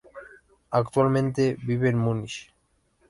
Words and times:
Actualmente 0.71 1.55
vive 1.63 1.89
en 1.89 1.97
Múnich. 1.99 2.51